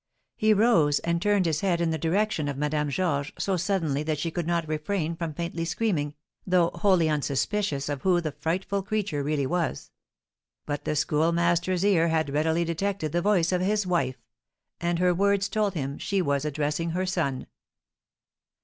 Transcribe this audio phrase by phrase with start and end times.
[0.35, 4.17] He rose and turned his head in the direction of Madame Georges so suddenly that
[4.17, 9.21] she could not refrain from faintly screaming, though wholly unsuspicious of who the frightful creature
[9.21, 9.91] really was;
[10.65, 14.17] but the Schoolmaster's ear had readily detected the voice of his wife,
[14.79, 17.45] and her words told him she was addressing her son.